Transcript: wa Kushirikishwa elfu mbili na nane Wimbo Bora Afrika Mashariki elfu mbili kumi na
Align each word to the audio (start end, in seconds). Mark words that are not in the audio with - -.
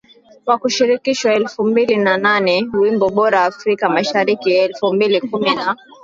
wa 0.45 0.57
Kushirikishwa 0.57 1.33
elfu 1.33 1.63
mbili 1.63 1.97
na 1.97 2.17
nane 2.17 2.67
Wimbo 2.73 3.09
Bora 3.09 3.43
Afrika 3.45 3.89
Mashariki 3.89 4.51
elfu 4.51 4.93
mbili 4.93 5.21
kumi 5.21 5.55
na 5.55 5.77